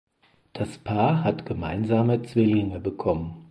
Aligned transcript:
Das 0.53 0.79
Paar 0.79 1.23
hat 1.23 1.45
gemeinsame 1.45 2.23
Zwillinge 2.23 2.79
bekommen. 2.79 3.45